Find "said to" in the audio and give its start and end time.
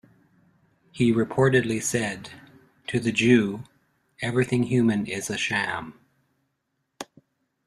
1.79-2.99